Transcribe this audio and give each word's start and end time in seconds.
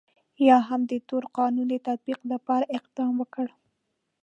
یا 0.47 0.57
هم 0.67 0.81
د 0.91 0.93
تور 1.07 1.23
قانون 1.37 1.65
د 1.69 1.75
تطبیق 1.87 2.19
لپاره 2.31 2.71
اقدام 2.77 3.13
وکړ. 3.19 3.47